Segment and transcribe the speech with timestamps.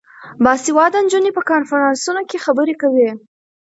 [0.43, 3.09] باسواده نجونې په کنفرانسونو کې خبرې کوي.